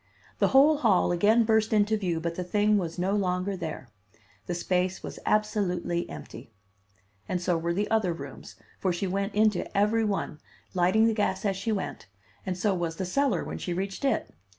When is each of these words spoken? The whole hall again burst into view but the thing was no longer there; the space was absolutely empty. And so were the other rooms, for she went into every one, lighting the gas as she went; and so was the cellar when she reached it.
The 0.39 0.47
whole 0.47 0.77
hall 0.77 1.11
again 1.11 1.43
burst 1.43 1.71
into 1.71 1.95
view 1.95 2.19
but 2.19 2.33
the 2.33 2.43
thing 2.43 2.79
was 2.79 2.97
no 2.97 3.15
longer 3.15 3.55
there; 3.55 3.89
the 4.47 4.55
space 4.55 5.03
was 5.03 5.19
absolutely 5.27 6.09
empty. 6.09 6.49
And 7.29 7.39
so 7.39 7.55
were 7.55 7.71
the 7.71 7.87
other 7.91 8.11
rooms, 8.11 8.55
for 8.79 8.91
she 8.91 9.05
went 9.05 9.35
into 9.35 9.77
every 9.77 10.03
one, 10.03 10.39
lighting 10.73 11.05
the 11.05 11.13
gas 11.13 11.45
as 11.45 11.55
she 11.55 11.71
went; 11.71 12.07
and 12.47 12.57
so 12.57 12.73
was 12.73 12.95
the 12.95 13.05
cellar 13.05 13.43
when 13.43 13.59
she 13.59 13.75
reached 13.75 14.03
it. 14.03 14.33